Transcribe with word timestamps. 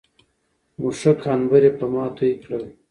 مښک، 0.81 1.19
عنبر 1.33 1.61
يې 1.67 1.71
په 1.77 1.85
ما 1.93 2.05
توى 2.15 2.31
کړل 2.43 2.63